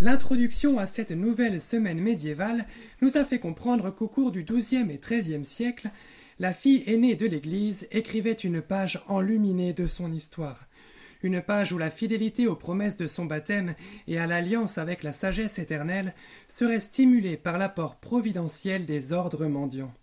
[0.00, 2.66] L'introduction à cette nouvelle semaine médiévale
[3.00, 5.90] nous a fait comprendre qu'au cours du XIIe et XIIIe siècle,
[6.40, 10.66] la fille aînée de l'Église écrivait une page enluminée de son histoire.
[11.22, 13.76] Une page où la fidélité aux promesses de son baptême
[14.08, 16.12] et à l'alliance avec la sagesse éternelle
[16.48, 19.94] serait stimulée par l'apport providentiel des ordres mendiants.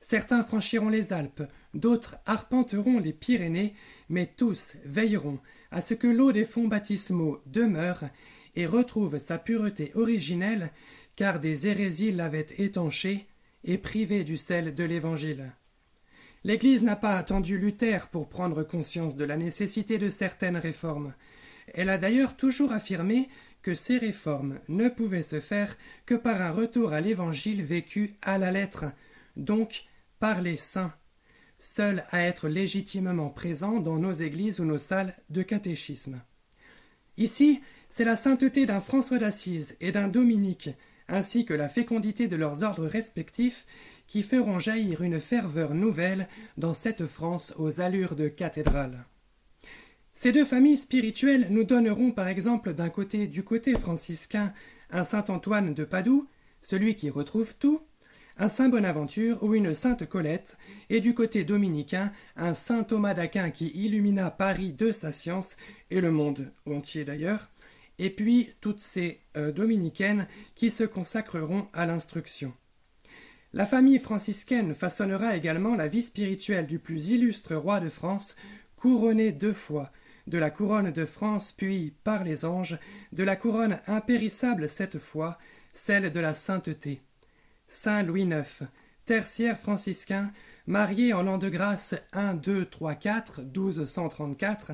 [0.00, 1.44] Certains franchiront les Alpes,
[1.74, 3.74] d'autres arpenteront les Pyrénées,
[4.08, 5.38] mais tous veilleront
[5.70, 8.02] à ce que l'eau des fonds baptismaux demeure
[8.54, 10.70] et retrouve sa pureté originelle,
[11.16, 13.26] car des hérésies l'avaient étanchée
[13.64, 15.52] et privée du sel de l'Évangile.
[16.44, 21.14] L'Église n'a pas attendu Luther pour prendre conscience de la nécessité de certaines réformes.
[21.72, 23.28] Elle a d'ailleurs toujours affirmé
[23.62, 28.38] que ces réformes ne pouvaient se faire que par un retour à l'Évangile vécu à
[28.38, 28.86] la lettre,
[29.36, 29.84] donc
[30.18, 30.92] par les saints,
[31.58, 36.20] seuls à être légitimement présents dans nos églises ou nos salles de catéchisme.
[37.16, 37.60] Ici,
[37.94, 40.70] c'est la sainteté d'un François d'Assise et d'un Dominique,
[41.08, 43.66] ainsi que la fécondité de leurs ordres respectifs,
[44.06, 49.04] qui feront jaillir une ferveur nouvelle dans cette France aux allures de cathédrale.
[50.14, 54.54] Ces deux familles spirituelles nous donneront par exemple d'un côté du côté franciscain
[54.88, 56.26] un saint Antoine de Padoue,
[56.62, 57.82] celui qui retrouve tout,
[58.38, 60.56] un saint Bonaventure ou une sainte Colette,
[60.88, 65.58] et du côté dominicain, un saint Thomas d'Aquin qui illumina Paris de sa science,
[65.90, 67.50] et le monde entier d'ailleurs,
[67.98, 72.52] et puis toutes ces euh, dominicaines qui se consacreront à l'instruction.
[73.52, 78.34] La famille franciscaine façonnera également la vie spirituelle du plus illustre roi de France,
[78.76, 79.92] couronné deux fois,
[80.26, 82.78] de la couronne de France puis, par les anges,
[83.12, 85.38] de la couronne impérissable cette fois,
[85.72, 87.02] celle de la sainteté.
[87.68, 88.64] Saint Louis IX,
[89.04, 90.32] tertiaire franciscain,
[90.66, 94.72] marié en l'an de grâce 1, 2, 3, 4, 1234,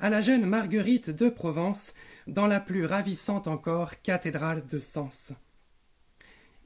[0.00, 1.94] à la jeune Marguerite de Provence,
[2.26, 5.32] dans la plus ravissante encore cathédrale de Sens.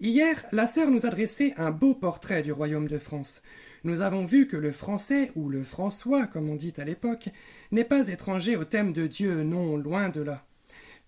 [0.00, 3.42] Hier, la sœur nous adressait un beau portrait du royaume de France.
[3.84, 7.28] Nous avons vu que le français, ou le François, comme on dit à l'époque,
[7.70, 10.44] n'est pas étranger au thème de Dieu, non, loin de là.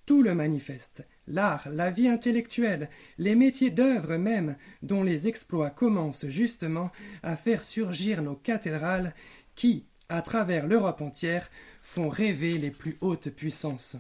[0.04, 6.26] Tout le manifeste l'art, la vie intellectuelle, les métiers d'œuvre même, dont les exploits commencent
[6.26, 6.90] justement
[7.22, 9.14] à faire surgir nos cathédrales
[9.54, 11.50] qui, à travers l'Europe entière,
[11.80, 13.96] font rêver les plus hautes puissances.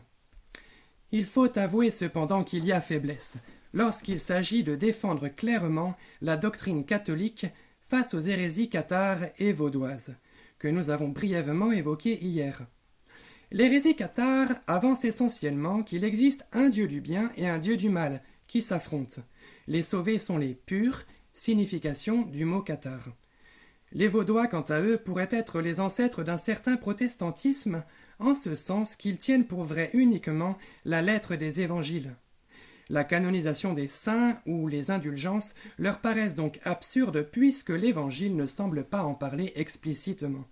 [1.12, 3.38] Il faut avouer cependant qu'il y a faiblesse
[3.72, 7.46] lorsqu'il s'agit de défendre clairement la doctrine catholique
[7.82, 10.14] face aux hérésies cathares et vaudoises,
[10.58, 12.66] que nous avons brièvement évoquées hier.
[13.52, 18.22] L'hérésie cathare avance essentiellement qu'il existe un dieu du bien et un dieu du mal
[18.48, 19.22] qui s'affrontent.
[19.68, 23.10] Les sauvés sont les purs, signification du mot cathare.
[23.96, 27.82] Les Vaudois, quant à eux, pourraient être les ancêtres d'un certain protestantisme,
[28.18, 32.14] en ce sens qu'ils tiennent pour vrai uniquement la lettre des évangiles.
[32.90, 38.84] La canonisation des saints ou les indulgences leur paraissent donc absurdes puisque l'Évangile ne semble
[38.84, 40.44] pas en parler explicitement.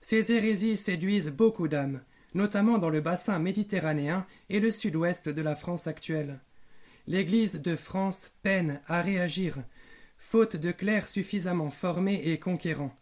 [0.00, 2.00] Ces hérésies séduisent beaucoup d'âmes,
[2.32, 6.40] notamment dans le bassin méditerranéen et le sud-ouest de la France actuelle.
[7.06, 9.58] L'Église de France peine à réagir,
[10.18, 12.94] faute de clercs suffisamment formés et conquérants.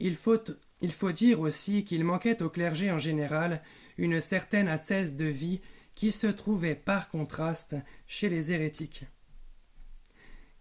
[0.00, 3.62] Il faut, dire aussi qu'il manquait au clergé en général
[3.96, 5.60] une certaine ascèse de vie
[5.94, 7.74] qui se trouvait par contraste
[8.06, 9.04] chez les hérétiques.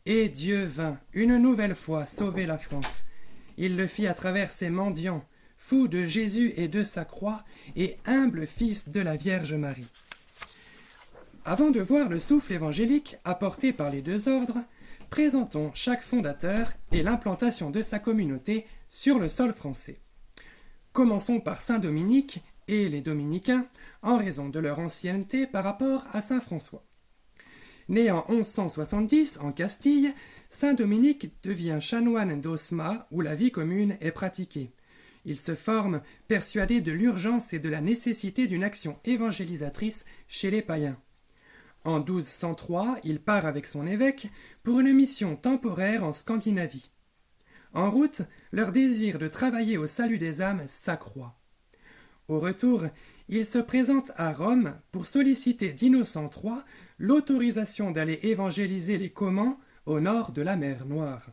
[0.06, 3.04] Et Dieu vint une nouvelle fois sauver la France.
[3.58, 5.26] Il le fit à travers ses mendiants,
[5.58, 7.44] fou de Jésus et de sa croix,
[7.76, 9.88] et humble fils de la Vierge Marie.
[11.44, 14.64] Avant de voir le souffle évangélique apporté par les deux ordres,
[15.10, 20.00] présentons chaque fondateur et l'implantation de sa communauté sur le sol français.
[20.92, 23.68] Commençons par Saint Dominique et les dominicains,
[24.02, 26.84] en raison de leur ancienneté par rapport à Saint François.
[27.90, 30.14] Né en 1170 en Castille,
[30.50, 34.74] Saint Dominique devient chanoine d'Osma où la vie commune est pratiquée.
[35.24, 40.62] Il se forme persuadé de l'urgence et de la nécessité d'une action évangélisatrice chez les
[40.62, 40.98] païens.
[41.88, 44.28] En 1203, il part avec son évêque
[44.62, 46.92] pour une mission temporaire en Scandinavie.
[47.74, 51.40] En route, leur désir de travailler au salut des âmes s'accroît.
[52.28, 52.88] Au retour,
[53.30, 56.56] il se présente à Rome pour solliciter d'Innocent III
[57.00, 61.30] l'autorisation d'aller évangéliser les Comans au nord de la mer Noire.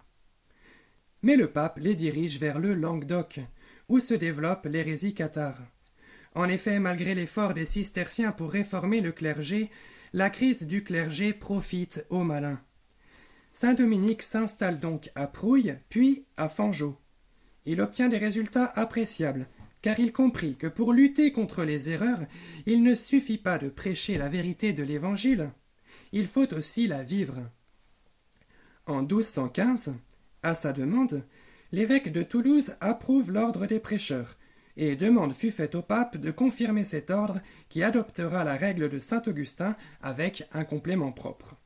[1.22, 3.40] Mais le pape les dirige vers le Languedoc,
[3.88, 5.62] où se développe l'hérésie cathare.
[6.36, 9.68] En effet, malgré l'effort des cisterciens pour réformer le clergé,
[10.14, 12.60] la crise du clergé profite aux malins.
[13.52, 16.96] Saint Dominique s'installe donc à Prouille, puis à Fangeau.
[17.66, 19.48] Il obtient des résultats appréciables,
[19.82, 22.20] car il comprit que pour lutter contre les erreurs,
[22.64, 25.50] il ne suffit pas de prêcher la vérité de l'Évangile,
[26.12, 27.50] il faut aussi la vivre.
[28.86, 29.94] En 1215,
[30.44, 31.24] à sa demande,
[31.72, 34.36] l'évêque de Toulouse approuve l'ordre des prêcheurs,
[34.76, 38.98] et demande fut faite au pape de confirmer cet ordre qui adoptera la règle de
[38.98, 41.56] saint Augustin avec un complément propre.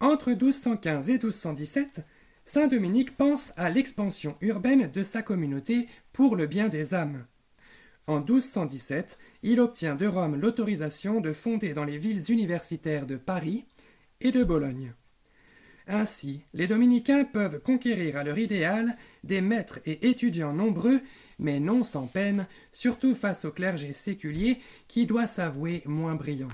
[0.00, 2.04] Entre 1215 et 1217,
[2.44, 7.24] saint Dominique pense à l'expansion urbaine de sa communauté pour le bien des âmes.
[8.06, 13.64] En 1217, il obtient de Rome l'autorisation de fonder dans les villes universitaires de Paris
[14.20, 14.92] et de Bologne.
[15.88, 21.00] Ainsi, les dominicains peuvent conquérir à leur idéal des maîtres et étudiants nombreux,
[21.38, 26.48] mais non sans peine, surtout face au clergé séculier qui doit s'avouer moins brillant.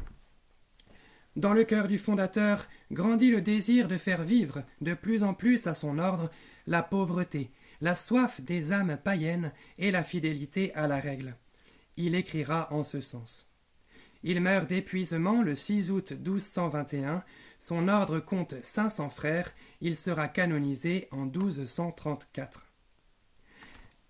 [1.35, 5.67] Dans le cœur du fondateur grandit le désir de faire vivre de plus en plus
[5.67, 6.31] à son ordre
[6.67, 7.51] la pauvreté,
[7.81, 11.37] la soif des âmes païennes et la fidélité à la règle.
[11.97, 13.49] Il écrira en ce sens.
[14.25, 17.25] Il meurt d'épuisement le 6 août 1221
[17.63, 22.67] son ordre compte 500 frères, il sera canonisé en 1234.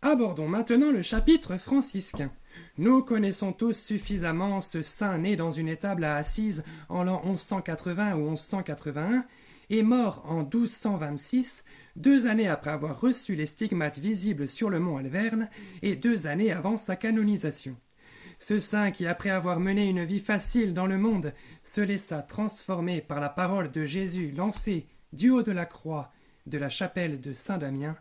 [0.00, 2.32] Abordons maintenant le chapitre franciscain.
[2.78, 8.14] Nous connaissons tous suffisamment ce saint né dans une étable à Assise en l'an 1180
[8.14, 9.26] ou 1181
[9.68, 14.96] et mort en 1226, deux années après avoir reçu les stigmates visibles sur le mont
[14.96, 15.50] Alverne
[15.82, 17.76] et deux années avant sa canonisation.
[18.42, 23.00] Ce saint qui, après avoir mené une vie facile dans le monde, se laissa transformer
[23.00, 26.10] par la parole de Jésus lancée du haut de la croix
[26.46, 27.96] de la chapelle de Saint-Damien,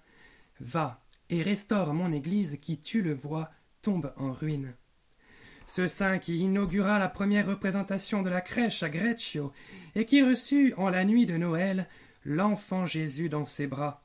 [0.59, 0.99] va
[1.29, 3.51] et restaure mon Église qui, tu le vois,
[3.83, 4.73] tombe en ruine.
[5.67, 9.53] Ce saint qui inaugura la première représentation de la crèche à Greccio
[9.93, 11.87] et qui reçut en la nuit de Noël
[12.25, 14.03] l'enfant Jésus dans ses bras.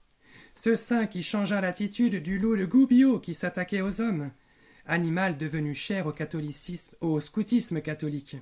[0.54, 4.32] Ce saint qui changea l'attitude du loup de Gubbio qui s'attaquait aux hommes
[4.86, 8.36] animal devenu cher au catholicisme, au scoutisme catholique.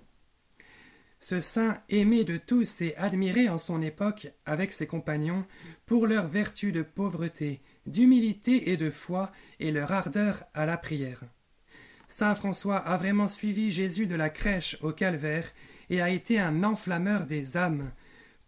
[1.21, 5.47] Ce saint aimé de tous et admiré en son époque avec ses compagnons
[5.87, 11.23] pour leur vertu de pauvreté, d'humilité et de foi et leur ardeur à la prière.
[12.09, 15.51] Saint François a vraiment suivi Jésus de la crèche au calvaire
[15.89, 17.91] et a été un enflammeur des âmes,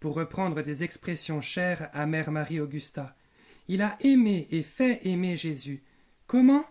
[0.00, 3.16] pour reprendre des expressions chères à Mère Marie Augusta.
[3.68, 5.82] Il a aimé et fait aimer Jésus.
[6.26, 6.64] Comment?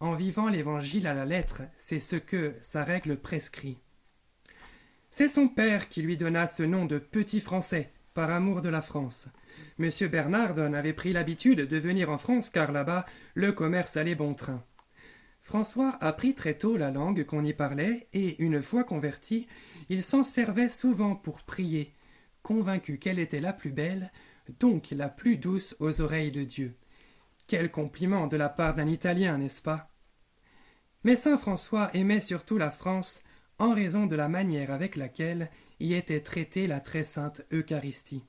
[0.00, 3.78] En vivant l'Évangile à la lettre, c'est ce que sa règle prescrit.
[5.10, 8.82] C'est son père qui lui donna ce nom de petit français, par amour de la
[8.82, 9.28] France.
[9.78, 13.04] Monsieur Bernardon avait pris l'habitude de venir en France car là-bas
[13.34, 14.64] le commerce allait bon train.
[15.42, 19.46] François apprit très tôt la langue qu'on y parlait et, une fois converti,
[19.88, 21.94] il s'en servait souvent pour prier,
[22.42, 24.10] convaincu qu'elle était la plus belle,
[24.60, 26.74] donc la plus douce aux oreilles de Dieu.
[27.46, 29.88] Quel compliment de la part d'un Italien, n'est-ce pas?
[31.04, 33.22] Mais saint François aimait surtout la France
[33.58, 38.24] en raison de la manière avec laquelle y était traitée la très sainte Eucharistie.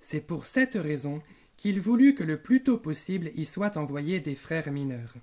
[0.00, 1.20] C'est pour cette raison
[1.56, 5.14] qu'il voulut que le plus tôt possible y soient envoyés des frères mineurs.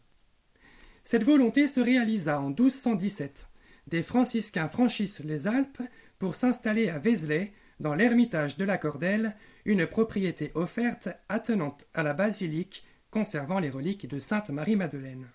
[1.04, 3.48] Cette volonté se réalisa en 1217.
[3.88, 5.82] Des franciscains franchissent les Alpes
[6.20, 12.14] pour s'installer à Vézelay, dans l'ermitage de la Cordelle, une propriété offerte attenante à la
[12.14, 12.84] basilique
[13.14, 15.30] conservant les reliques de sainte Marie-Madeleine.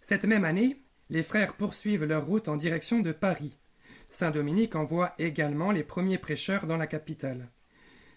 [0.00, 3.58] Cette même année, les frères poursuivent leur route en direction de Paris.
[4.08, 7.50] Saint Dominique envoie également les premiers prêcheurs dans la capitale.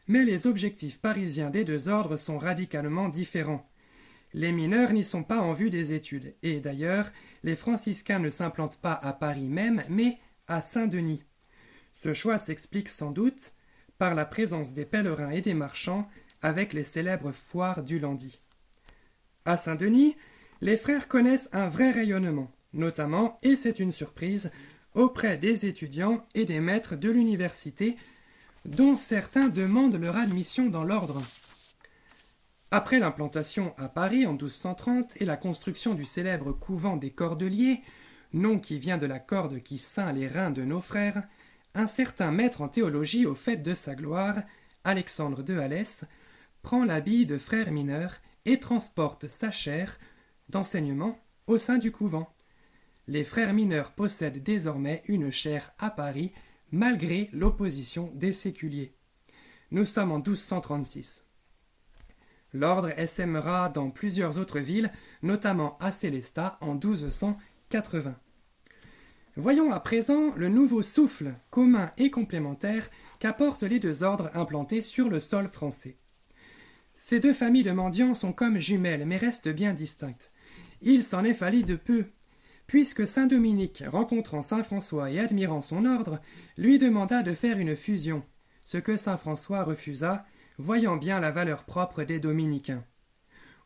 [0.08, 3.70] Mais les objectifs parisiens des deux ordres sont radicalement différents.
[4.34, 7.12] Les mineurs n'y sont pas en vue des études, et d'ailleurs,
[7.44, 11.24] les franciscains ne s'implantent pas à Paris même, mais à Saint-Denis.
[11.94, 13.52] Ce choix s'explique sans doute
[13.98, 16.08] par la présence des pèlerins et des marchands
[16.42, 18.40] avec les célèbres foires du Landy.
[19.46, 20.16] À Saint-Denis,
[20.62, 24.52] les frères connaissent un vrai rayonnement, notamment, et c'est une surprise,
[24.94, 27.98] auprès des étudiants et des maîtres de l'université,
[28.66, 31.22] dont certains demandent leur admission dans l'ordre.
[32.72, 37.82] Après l'implantation à Paris en 1230 et la construction du célèbre couvent des Cordeliers,
[38.34, 41.24] nom qui vient de la corde qui ceint les reins de nos frères,
[41.76, 44.38] un certain maître en théologie au fait de sa gloire,
[44.84, 46.06] Alexandre de Halès,
[46.62, 49.98] prend l'habit de frère mineur et transporte sa chaire
[50.50, 52.34] d'enseignement au sein du couvent.
[53.08, 56.32] Les frères mineurs possèdent désormais une chaire à Paris
[56.72, 58.96] malgré l'opposition des séculiers.
[59.72, 61.26] Nous sommes en 1236.
[62.54, 68.16] L'ordre essaimera dans plusieurs autres villes, notamment à Célestat en 1280.
[69.36, 75.10] Voyons à présent le nouveau souffle commun et complémentaire qu'apportent les deux ordres implantés sur
[75.10, 75.98] le sol français.
[77.06, 80.32] Ces deux familles de mendiants sont comme jumelles, mais restent bien distinctes.
[80.82, 82.06] il s'en est fallu de peu,
[82.66, 86.22] puisque saint Dominique, rencontrant saint François et admirant son ordre,
[86.58, 88.24] lui demanda de faire une fusion,
[88.64, 90.26] ce que saint François refusa,
[90.58, 92.86] voyant bien la valeur propre des dominicains.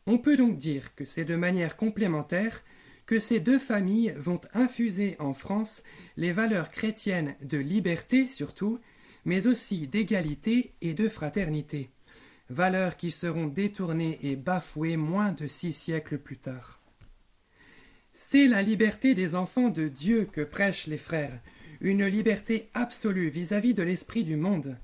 [0.06, 2.64] On peut donc dire que c'est de manière complémentaire
[3.06, 5.84] que ces deux familles vont infuser en France
[6.16, 8.80] les valeurs chrétiennes de liberté surtout,
[9.24, 11.88] mais aussi d'égalité et de fraternité,
[12.50, 16.80] valeurs qui seront détournées et bafouées moins de six siècles plus tard.
[18.12, 21.40] C'est la liberté des enfants de Dieu que prêchent les frères,
[21.80, 24.76] une liberté absolue vis-à-vis de l'esprit du monde.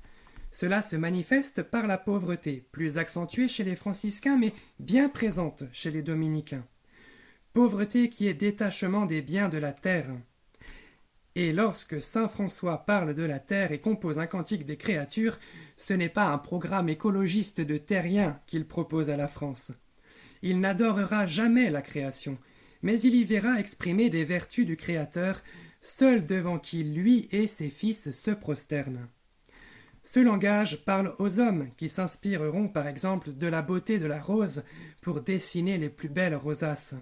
[0.51, 5.91] Cela se manifeste par la pauvreté, plus accentuée chez les franciscains, mais bien présente chez
[5.91, 6.65] les dominicains.
[7.51, 10.11] Pauvreté qui est détachement des biens de la terre.
[11.35, 15.37] Et lorsque saint François parle de la terre et compose un cantique des créatures,
[15.75, 19.73] ce n'est pas un programme écologiste de terrien qu'il propose à la France.
[20.41, 22.37] Il n'adorera jamais la création,
[22.83, 25.43] mais il y verra exprimer des vertus du Créateur,
[25.81, 29.07] seul devant qui lui et ses fils se prosternent.
[30.03, 34.63] Ce langage parle aux hommes qui s'inspireront par exemple de la beauté de la rose
[35.01, 36.95] pour dessiner les plus belles rosaces.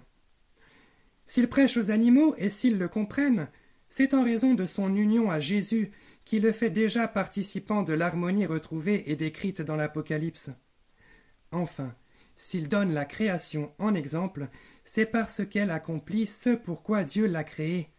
[1.26, 3.48] S'il prêche aux animaux et s'ils le comprennent,
[3.88, 5.92] c'est en raison de son union à Jésus
[6.24, 10.50] qui le fait déjà participant de l'harmonie retrouvée et décrite dans l'Apocalypse.
[11.52, 11.94] Enfin,
[12.36, 14.48] s'il donne la création en exemple,
[14.84, 17.90] c'est parce qu'elle accomplit ce pourquoi Dieu l'a créée.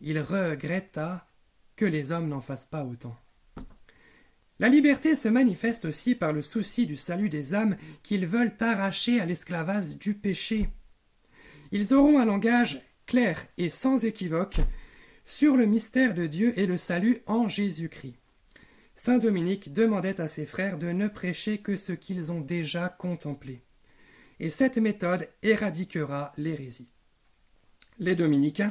[0.00, 1.26] Il regretta
[1.74, 3.16] que les hommes n'en fassent pas autant.
[4.58, 9.20] La liberté se manifeste aussi par le souci du salut des âmes qu'ils veulent arracher
[9.20, 10.70] à l'esclavage du péché.
[11.72, 14.60] Ils auront un langage clair et sans équivoque
[15.26, 18.14] sur le mystère de Dieu et le salut en Jésus-Christ.
[18.94, 23.64] Saint Dominique demandait à ses frères de ne prêcher que ce qu'ils ont déjà contemplé.
[24.38, 26.88] Et cette méthode éradiquera l'hérésie.
[27.98, 28.68] Les dominicains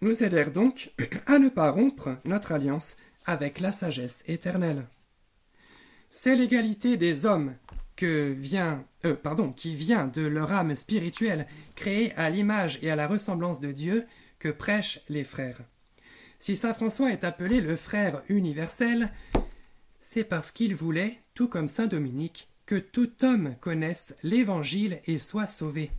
[0.00, 0.92] nous aidèrent donc
[1.26, 4.88] à ne pas rompre notre alliance avec la sagesse éternelle.
[6.10, 7.54] C'est l'égalité des hommes
[8.02, 8.34] euh,
[9.56, 11.46] qui vient de leur âme spirituelle,
[11.76, 14.06] créée à l'image et à la ressemblance de Dieu,
[14.40, 15.60] que prêchent les frères.
[16.44, 19.10] Si saint François est appelé le frère universel,
[19.98, 25.46] c'est parce qu'il voulait, tout comme saint Dominique, que tout homme connaisse l'Évangile et soit
[25.46, 25.90] sauvé.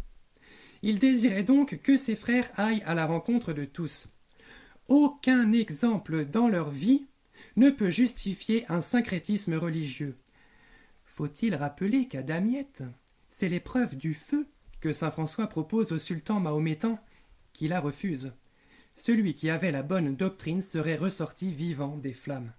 [0.83, 4.09] Il désirait donc que ses frères aillent à la rencontre de tous.
[4.87, 7.07] Aucun exemple dans leur vie
[7.55, 10.15] ne peut justifier un syncrétisme religieux.
[11.05, 12.83] Faut-il rappeler qu'à Damiette,
[13.31, 14.45] c'est l'épreuve du feu
[14.79, 16.99] que saint François propose au sultan mahométan,
[17.51, 18.31] qui la refuse.
[18.95, 22.53] Celui qui avait la bonne doctrine serait ressorti vivant des flammes.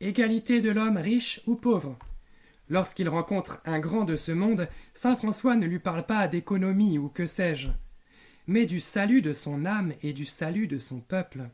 [0.00, 1.98] Égalité de l'homme riche ou pauvre.
[2.68, 7.08] Lorsqu'il rencontre un grand de ce monde, saint François ne lui parle pas d'économie ou
[7.08, 7.70] que sais-je,
[8.46, 11.48] mais du salut de son âme et du salut de son peuple.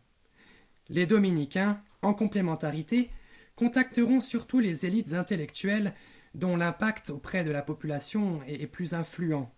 [0.89, 3.11] Les dominicains, en complémentarité,
[3.55, 5.95] contacteront surtout les élites intellectuelles
[6.35, 9.53] dont l'impact auprès de la population est plus influent.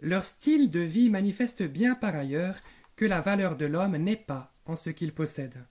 [0.00, 2.58] Leur style de vie manifeste bien par ailleurs
[2.96, 5.64] que la valeur de l'homme n'est pas en ce qu'il possède.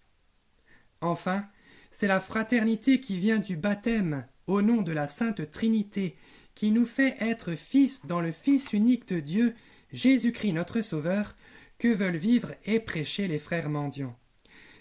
[1.01, 1.47] Enfin,
[1.91, 6.15] c'est la fraternité qui vient du baptême au nom de la Sainte Trinité
[6.55, 9.55] qui nous fait être fils dans le Fils unique de Dieu,
[9.91, 11.35] Jésus-Christ notre Sauveur,
[11.79, 14.17] que veulent vivre et prêcher les frères mendiants.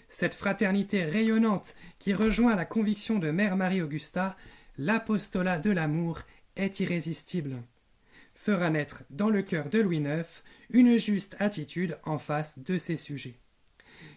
[0.07, 4.37] Cette fraternité rayonnante qui rejoint la conviction de Mère Marie-Augusta,
[4.77, 6.19] l'apostolat de l'amour
[6.55, 7.63] est irrésistible
[8.43, 12.97] fera naître dans le cœur de Louis IX une juste attitude en face de ses
[12.97, 13.39] sujets.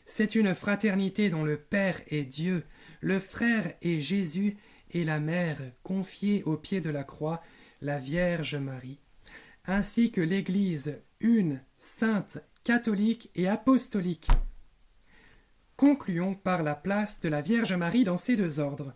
[0.04, 2.64] C'est une fraternité dont le Père est Dieu,
[3.00, 4.56] le frère est Jésus
[4.90, 7.40] et la mère confiée au pied de la croix,
[7.80, 8.98] la Vierge Marie,
[9.64, 14.26] ainsi que l'Église une, sainte, catholique et apostolique.
[15.76, 18.92] Concluons par la place de la Vierge Marie dans ces deux ordres,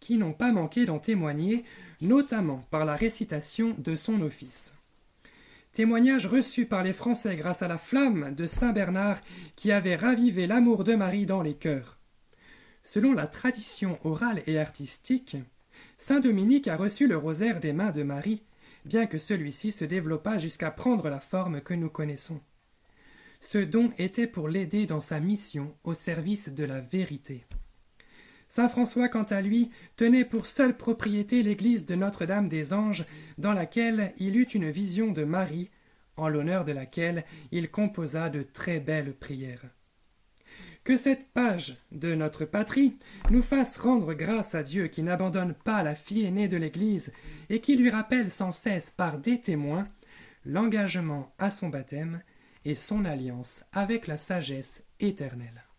[0.00, 1.64] qui n'ont pas manqué d'en témoigner,
[2.00, 4.74] notamment par la récitation de son office.
[5.72, 9.20] Témoignage reçu par les Français grâce à la flamme de Saint Bernard
[9.54, 11.98] qui avait ravivé l'amour de Marie dans les cœurs.
[12.82, 15.36] Selon la tradition orale et artistique,
[15.96, 18.42] Saint Dominique a reçu le rosaire des mains de Marie,
[18.84, 22.40] bien que celui-ci se développât jusqu'à prendre la forme que nous connaissons.
[23.40, 27.44] Ce don était pour l'aider dans sa mission au service de la vérité.
[28.50, 33.04] Saint François, quant à lui, tenait pour seule propriété l'église de Notre-Dame des Anges,
[33.38, 35.70] dans laquelle il eut une vision de Marie,
[36.16, 39.66] en l'honneur de laquelle il composa de très belles prières.
[40.82, 42.96] Que cette page de notre patrie
[43.30, 47.12] nous fasse rendre grâce à Dieu qui n'abandonne pas la fille aînée de l'Église
[47.50, 49.86] et qui lui rappelle sans cesse par des témoins
[50.44, 52.20] l'engagement à son baptême
[52.64, 55.69] et son alliance avec la sagesse éternelle.